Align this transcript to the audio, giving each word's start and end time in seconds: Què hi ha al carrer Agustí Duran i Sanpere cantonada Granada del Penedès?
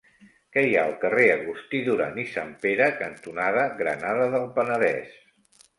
Què 0.55 0.61
hi 0.67 0.71
ha 0.77 0.85
al 0.91 0.95
carrer 1.03 1.27
Agustí 1.33 1.81
Duran 1.89 2.19
i 2.23 2.25
Sanpere 2.33 2.91
cantonada 3.05 3.69
Granada 3.85 4.31
del 4.35 4.53
Penedès? 4.59 5.19